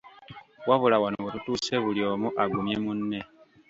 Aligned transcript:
Wabula 0.69 0.97
wano 1.03 1.17
we 1.23 1.29
tutuuse 1.33 1.75
buli 1.83 2.01
omu 2.11 2.27
agumye 2.43 2.75
munne. 2.83 3.19